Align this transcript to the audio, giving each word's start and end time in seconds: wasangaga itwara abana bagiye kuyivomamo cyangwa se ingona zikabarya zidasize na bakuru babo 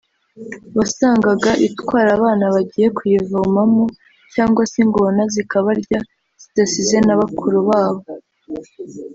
wasangaga 0.77 1.51
itwara 1.67 2.09
abana 2.17 2.45
bagiye 2.55 2.87
kuyivomamo 2.97 3.83
cyangwa 4.33 4.61
se 4.71 4.77
ingona 4.83 5.21
zikabarya 5.33 5.99
zidasize 6.41 6.97
na 7.07 7.13
bakuru 7.19 7.57
babo 7.69 8.03